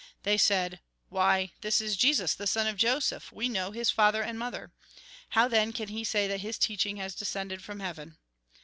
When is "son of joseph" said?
2.47-3.31